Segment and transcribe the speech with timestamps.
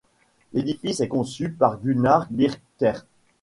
[0.53, 3.05] L'édifice est conçue par Gunnar Birkerts.